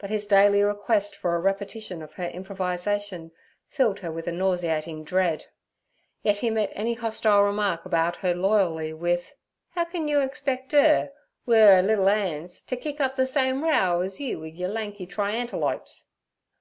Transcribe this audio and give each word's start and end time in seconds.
But 0.00 0.10
his 0.10 0.26
daily 0.26 0.64
request 0.64 1.14
for 1.14 1.36
a 1.36 1.38
repetition 1.38 2.02
of 2.02 2.14
her 2.14 2.26
improvisation 2.26 3.30
filled 3.68 4.00
her 4.00 4.10
with 4.10 4.26
a 4.26 4.32
nauseating 4.32 5.04
dread. 5.04 5.46
Yet 6.24 6.38
he 6.38 6.50
met 6.50 6.70
any 6.72 6.94
hostile 6.94 7.44
remark 7.44 7.84
about 7.86 8.16
her 8.16 8.34
loyally 8.34 8.92
with 8.92 9.32
'How 9.76 9.84
can 9.84 10.08
yer 10.08 10.22
expec' 10.22 10.74
'er, 10.74 11.12
wi' 11.46 11.56
'er 11.56 11.82
liddle 11.82 12.08
'an's, 12.08 12.62
t' 12.64 12.74
kick 12.74 13.00
up 13.00 13.14
ther 13.14 13.26
same 13.26 13.62
row 13.62 14.00
ez 14.00 14.18
you 14.18 14.40
wi' 14.40 14.46
your 14.48 14.70
lanky 14.70 15.06
triantelopes? 15.06 16.06